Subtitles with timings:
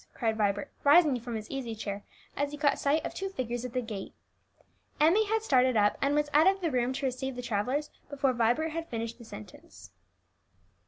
[0.15, 2.03] cried Vibert, rising from his easy chair
[2.35, 4.15] as he caught sight of two figures at the gate.
[4.99, 8.33] Emmie had started up, and was out of the room to receive the travellers, before
[8.33, 9.91] Vibert had finished the sentence.